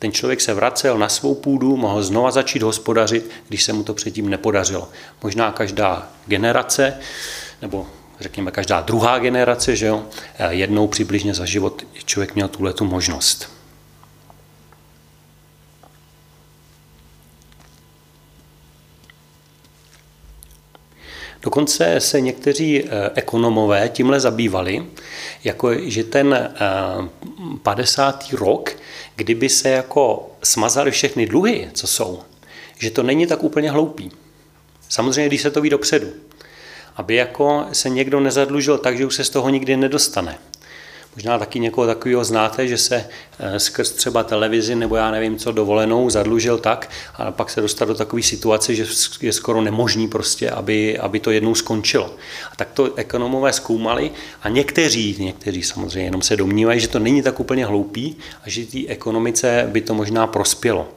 [0.00, 3.94] Ten člověk se vracel na svou půdu, mohl znova začít hospodařit, když se mu to
[3.94, 4.88] předtím nepodařilo.
[5.22, 6.98] Možná každá generace
[7.62, 7.86] nebo
[8.20, 10.04] řekněme každá druhá generace, že jo,
[10.48, 13.59] jednou přibližně za život člověk měl tuhle tu možnost.
[21.42, 24.86] Dokonce se někteří eh, ekonomové tímhle zabývali,
[25.44, 26.54] jako že ten
[27.62, 28.24] 50.
[28.32, 28.76] Eh, rok,
[29.16, 32.20] kdyby se jako smazali všechny dluhy, co jsou,
[32.78, 34.10] že to není tak úplně hloupý.
[34.88, 36.06] Samozřejmě, když se to ví dopředu
[37.00, 40.38] aby jako se někdo nezadlužil tak, že už se z toho nikdy nedostane.
[41.16, 43.08] Možná taky někoho takového znáte, že se
[43.38, 47.88] eh, skrz třeba televizi nebo já nevím co dovolenou zadlužil tak a pak se dostal
[47.88, 48.84] do takové situace, že
[49.20, 52.14] je skoro nemožný prostě, aby, aby to jednou skončilo.
[52.52, 54.10] A tak to ekonomové zkoumali
[54.42, 58.66] a někteří, někteří samozřejmě jenom se domnívají, že to není tak úplně hloupý a že
[58.66, 60.88] té ekonomice by to možná prospělo.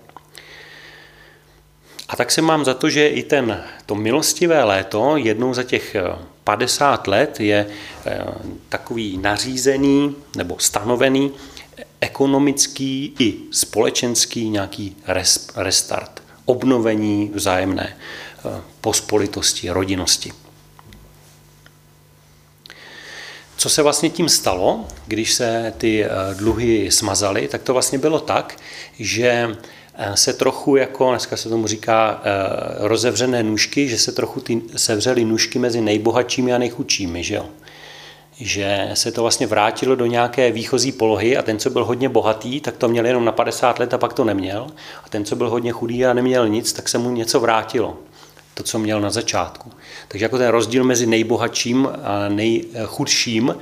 [2.09, 5.95] A tak se mám za to, že i ten, to milostivé léto jednou za těch
[6.43, 7.65] 50 eh, let je
[8.05, 8.23] eh,
[8.69, 11.31] takový nařízený nebo stanovený
[12.01, 14.95] ekonomický i společenský nějaký
[15.55, 20.31] restart, obnovení vzájemné eh, pospolitosti, rodinnosti.
[23.57, 28.57] Co se vlastně tím stalo, když se ty dluhy smazaly, tak to vlastně bylo tak,
[28.99, 29.82] že Eh,
[30.15, 32.29] se trochu jako, dneska se tomu říká eh,
[32.77, 37.45] rozevřené nůžky, že se trochu ty, sevřely nůžky mezi nejbohatšími a nejchudšími, že jo?
[38.39, 42.61] že se to vlastně vrátilo do nějaké výchozí polohy a ten, co byl hodně bohatý,
[42.61, 44.67] tak to měl jenom na 50 let a pak to neměl.
[45.03, 47.97] A ten, co byl hodně chudý a neměl nic, tak se mu něco vrátilo.
[48.53, 49.71] To, co měl na začátku.
[50.07, 53.55] Takže jako ten rozdíl mezi nejbohatším a nejchudším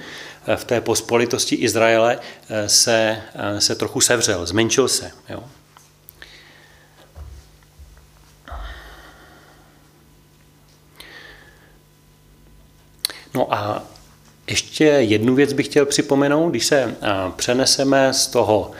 [0.47, 2.19] eh, v té pospolitosti Izraele
[2.67, 3.21] se,
[3.59, 5.11] se trochu sevřel, zmenšil se.
[5.29, 5.43] Jo?
[13.33, 13.83] No a
[14.47, 16.95] ještě jednu věc bych chtěl připomenout, když se
[17.35, 18.71] přeneseme z toho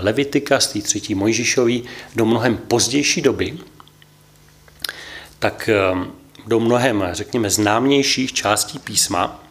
[0.00, 1.84] Levitika, z té třetí Mojžišový,
[2.16, 3.58] do mnohem pozdější doby,
[5.38, 5.70] tak
[6.46, 9.44] do mnohem, řekněme, známějších částí písma.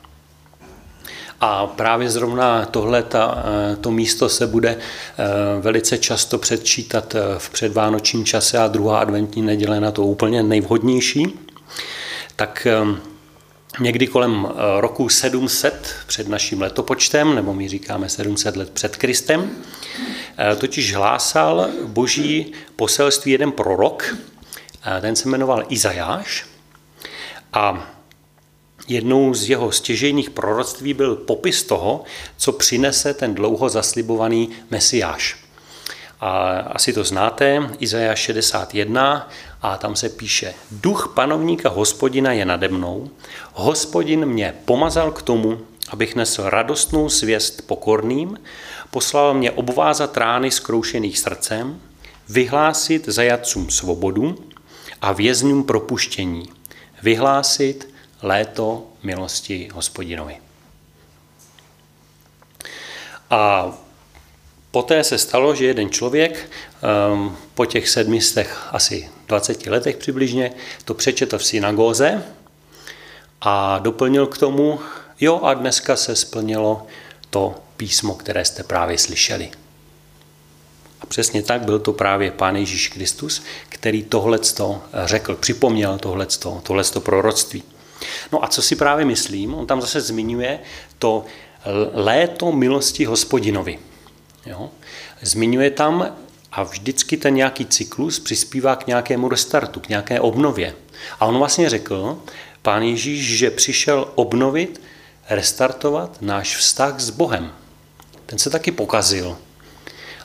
[1.41, 3.43] A právě zrovna tohle, ta,
[3.81, 4.77] to místo se bude
[5.59, 11.39] velice často předčítat v předvánočním čase a druhá adventní neděle na to úplně nejvhodnější.
[12.35, 12.67] Tak
[13.79, 19.51] někdy kolem eh, roku 700 před naším letopočtem, nebo my říkáme 700 let před Kristem,
[20.37, 24.17] eh, totiž hlásal boží poselství jeden prorok,
[24.97, 26.45] eh, ten se jmenoval Izajáš
[27.53, 27.91] a
[28.87, 32.03] jednou z jeho stěžejních proroctví byl popis toho,
[32.37, 35.46] co přinese ten dlouho zaslibovaný Mesiáš.
[36.19, 39.29] A asi to znáte, Izajáš 61
[39.61, 43.09] a tam se píše, duch panovníka hospodina je nade mnou,
[43.53, 45.59] hospodin mě pomazal k tomu,
[45.89, 48.39] abych nesl radostnou svěst pokorným,
[48.91, 51.81] poslal mě obvázat rány zkroušených srdcem,
[52.29, 54.35] vyhlásit zajatcům svobodu
[55.01, 56.49] a vězňům propuštění,
[57.03, 60.37] vyhlásit léto milosti hospodinovi.
[63.29, 63.71] A
[64.77, 66.49] Poté se stalo, že jeden člověk
[66.81, 70.51] ehm, po těch sedmistech, asi 20 letech přibližně,
[70.85, 72.23] to přečetl v synagóze
[73.41, 74.79] a doplnil k tomu,
[75.19, 76.87] jo a dneska se splnilo
[77.29, 79.49] to písmo, které jste právě slyšeli.
[81.01, 87.01] A přesně tak byl to právě Pán Ježíš Kristus, který tohleto řekl, připomněl tohleto, tohleto
[87.01, 87.63] proroctví.
[88.31, 90.59] No a co si právě myslím, on tam zase zmiňuje
[90.99, 91.25] to
[91.93, 93.79] léto milosti hospodinovi.
[94.47, 94.69] Jo?
[95.21, 96.15] Zmiňuje tam
[96.51, 100.73] a vždycky ten nějaký cyklus přispívá k nějakému restartu, k nějaké obnově.
[101.19, 102.19] A on vlastně řekl,
[102.61, 104.81] pán Ježíš, že přišel obnovit,
[105.29, 107.51] restartovat náš vztah s Bohem.
[108.25, 109.37] ten se taky pokazil.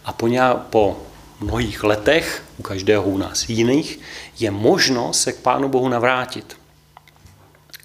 [0.05, 1.03] A po, nějak, po
[1.41, 4.01] mnohých letech, u každého u nás jiných,
[4.39, 6.57] je možno se k Pánu Bohu navrátit.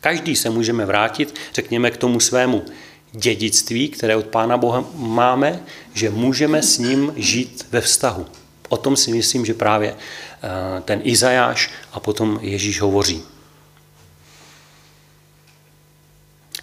[0.01, 2.65] Každý se můžeme vrátit, řekněme, k tomu svému
[3.11, 5.59] dědictví, které od Pána Boha máme,
[5.93, 8.25] že můžeme s ním žít ve vztahu.
[8.69, 13.23] O tom si myslím, že právě eh, ten Izajáš a potom Ježíš hovoří.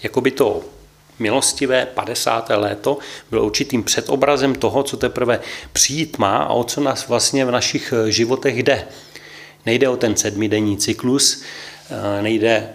[0.03, 0.65] Jakoby to
[1.19, 2.51] milostivé 50.
[2.51, 2.99] léto
[3.31, 5.41] bylo určitým předobrazem toho, co teprve
[5.73, 8.89] přijít má a o co nás vlastně v našich životech jde.
[9.67, 11.43] Nejde o ten sedmidenní cyklus,
[11.91, 12.69] eh, nejde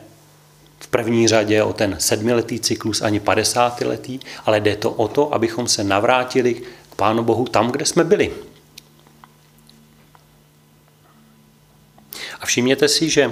[0.89, 5.83] první řadě o ten sedmiletý cyklus ani padesátiletý, ale jde to o to, abychom se
[5.83, 6.53] navrátili
[6.89, 8.31] k Pánu Bohu tam, kde jsme byli.
[12.39, 13.31] A všimněte si, že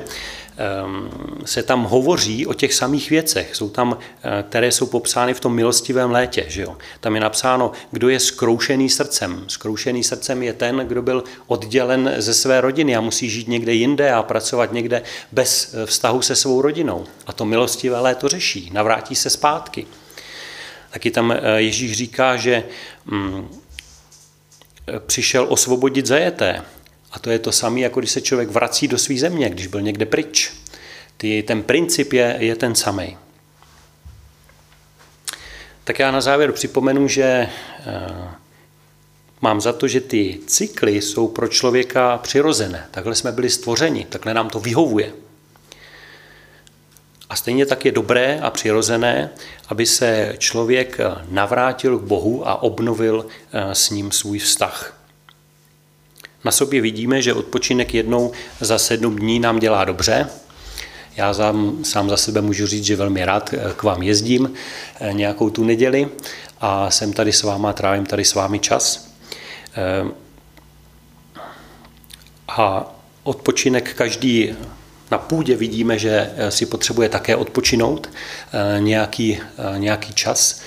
[1.45, 5.55] se tam hovoří o těch samých věcech, jsou tam, eh, které jsou popsány v tom
[5.55, 6.45] milostivém létě.
[6.47, 6.77] Že jo?
[6.99, 9.43] Tam je napsáno, kdo je skroušený srdcem.
[9.47, 14.11] Skroušený srdcem je ten, kdo byl oddělen ze své rodiny a musí žít někde jinde
[14.11, 15.01] a pracovat někde
[15.31, 17.05] bez eh, vztahu se svou rodinou.
[17.27, 19.85] A to milostivé léto řeší, navrátí se zpátky.
[20.91, 22.63] Taky tam eh, Ježíš říká, že
[23.05, 23.47] mm,
[25.05, 26.63] přišel osvobodit zajeté.
[27.11, 29.81] A to je to samé, jako když se člověk vrací do své země, když byl
[29.81, 30.53] někde pryč.
[31.17, 33.17] Ty, ten princip je, je ten samý.
[35.83, 37.49] Tak já na závěr připomenu, že e,
[39.41, 42.87] mám za to, že ty cykly jsou pro člověka přirozené.
[42.91, 45.13] Takhle jsme byli stvořeni, takhle nám to vyhovuje.
[47.29, 49.29] A stejně tak je dobré a přirozené,
[49.67, 50.97] aby se člověk
[51.29, 54.96] navrátil k Bohu a obnovil eh, s ním svůj vztah.
[56.45, 60.29] Na sobě vidíme, že odpočinek jednou za sedm dní nám dělá dobře.
[61.17, 64.53] Já sám, sám za sebe můžu říct, že velmi rád eh, k vám jezdím
[64.99, 66.09] eh, nějakou tu neděli
[66.61, 69.11] a jsem tady s váma, trávím tady s vámi čas.
[69.77, 70.11] Eh,
[72.47, 74.55] a odpočinek každý
[75.11, 80.61] na půdě vidíme, že eh, si potřebuje také odpočinout eh, nějaký, eh, nějaký čas.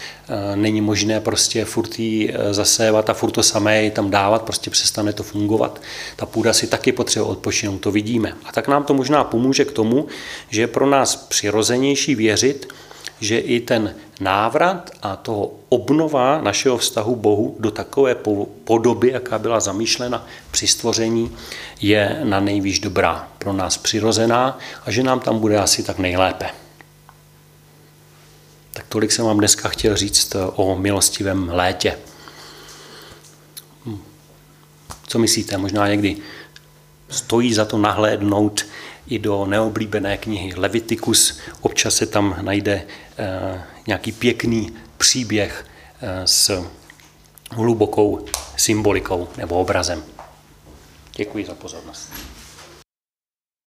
[0.55, 5.23] Není možné prostě furt jí zasévat a furt to samé tam dávat, prostě přestane to
[5.23, 5.81] fungovat.
[6.17, 8.33] Ta půda si taky potřebuje odpočinout, to vidíme.
[8.45, 10.07] A tak nám to možná pomůže k tomu,
[10.51, 12.73] že je pro nás přirozenější věřit,
[13.21, 18.17] že i ten návrat a toho obnova našeho vztahu Bohu do takové
[18.65, 21.37] podoby, jaká byla zamýšlena při stvoření,
[21.81, 26.51] je na nejvýš dobrá, pro nás přirozená a že nám tam bude asi tak nejlépe.
[28.73, 31.99] Tak tolik jsem vám dneska chtěl říct o milostivém létě.
[35.07, 35.57] Co myslíte?
[35.57, 36.17] Možná někdy
[37.09, 38.67] stojí za to nahlédnout
[39.09, 41.39] i do neoblíbené knihy Leviticus.
[41.61, 43.10] Občas se tam najde eh,
[43.87, 45.67] nějaký pěkný příběh
[46.01, 46.65] eh, s
[47.51, 50.05] hlubokou symbolikou nebo obrazem.
[51.17, 52.13] Děkuji za pozornost.